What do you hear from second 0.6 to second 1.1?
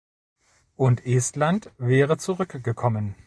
Und